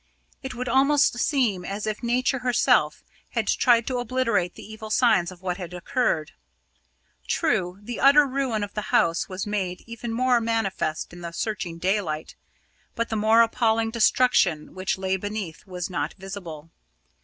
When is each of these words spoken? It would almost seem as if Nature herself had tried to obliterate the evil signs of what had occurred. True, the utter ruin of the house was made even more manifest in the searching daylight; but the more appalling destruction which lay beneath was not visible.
It 0.41 0.55
would 0.55 0.67
almost 0.67 1.19
seem 1.19 1.63
as 1.63 1.85
if 1.85 2.01
Nature 2.01 2.39
herself 2.39 3.03
had 3.29 3.45
tried 3.47 3.85
to 3.85 3.99
obliterate 3.99 4.55
the 4.55 4.63
evil 4.65 4.89
signs 4.89 5.31
of 5.31 5.43
what 5.43 5.57
had 5.57 5.75
occurred. 5.75 6.31
True, 7.27 7.77
the 7.83 7.99
utter 7.99 8.25
ruin 8.25 8.63
of 8.63 8.73
the 8.73 8.89
house 8.89 9.29
was 9.29 9.45
made 9.45 9.83
even 9.85 10.11
more 10.11 10.41
manifest 10.41 11.13
in 11.13 11.21
the 11.21 11.31
searching 11.31 11.77
daylight; 11.77 12.33
but 12.95 13.09
the 13.09 13.15
more 13.15 13.43
appalling 13.43 13.91
destruction 13.91 14.73
which 14.73 14.97
lay 14.97 15.17
beneath 15.17 15.67
was 15.67 15.87
not 15.87 16.15
visible. 16.15 16.71